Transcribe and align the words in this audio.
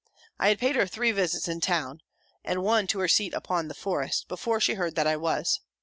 I 0.39 0.47
had 0.47 0.57
paid 0.57 0.75
her 0.77 0.87
three 0.87 1.11
visits 1.11 1.47
in 1.47 1.59
town, 1.61 2.01
and 2.43 2.63
one 2.63 2.87
to 2.87 2.97
her 2.97 3.07
seat 3.07 3.35
upon 3.35 3.67
the 3.67 3.75
Forest, 3.75 4.27
before 4.27 4.59
she 4.59 4.73
heard 4.73 4.95
that 4.95 5.05
I 5.05 5.15
was. 5.15 5.59